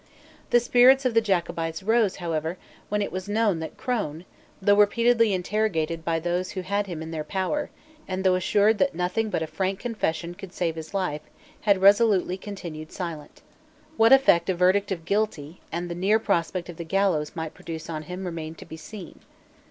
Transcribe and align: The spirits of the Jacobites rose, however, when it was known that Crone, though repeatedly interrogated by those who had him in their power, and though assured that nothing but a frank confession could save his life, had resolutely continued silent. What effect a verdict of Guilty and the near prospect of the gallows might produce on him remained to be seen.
The 0.49 0.59
spirits 0.59 1.05
of 1.05 1.13
the 1.13 1.21
Jacobites 1.21 1.83
rose, 1.83 2.15
however, 2.15 2.57
when 2.89 3.03
it 3.03 3.11
was 3.11 3.29
known 3.29 3.59
that 3.59 3.77
Crone, 3.77 4.25
though 4.59 4.75
repeatedly 4.77 5.31
interrogated 5.31 6.03
by 6.03 6.19
those 6.19 6.53
who 6.53 6.61
had 6.61 6.87
him 6.87 7.03
in 7.03 7.11
their 7.11 7.23
power, 7.23 7.69
and 8.07 8.23
though 8.23 8.33
assured 8.33 8.79
that 8.79 8.95
nothing 8.95 9.29
but 9.29 9.43
a 9.43 9.45
frank 9.45 9.79
confession 9.79 10.33
could 10.33 10.53
save 10.53 10.75
his 10.75 10.95
life, 10.95 11.21
had 11.69 11.83
resolutely 11.83 12.35
continued 12.35 12.91
silent. 12.91 13.43
What 13.95 14.11
effect 14.11 14.49
a 14.49 14.55
verdict 14.55 14.91
of 14.91 15.05
Guilty 15.05 15.61
and 15.71 15.87
the 15.87 15.93
near 15.93 16.17
prospect 16.17 16.67
of 16.67 16.77
the 16.77 16.83
gallows 16.83 17.35
might 17.35 17.53
produce 17.53 17.87
on 17.87 18.01
him 18.01 18.25
remained 18.25 18.57
to 18.57 18.65
be 18.65 18.77
seen. 18.77 19.19